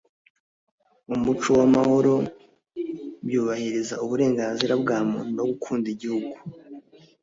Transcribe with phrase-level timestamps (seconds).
[1.13, 2.13] umuco w'amahoro,
[3.25, 6.35] byubahiriza uburenganzira bwa muntu no gukunda igihugu